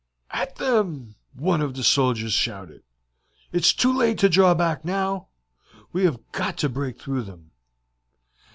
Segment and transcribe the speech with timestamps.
[0.31, 2.81] "At them!" one of the leaders shouted.
[3.51, 5.27] "It is too late to draw back now.
[5.93, 7.51] We have got to break through them."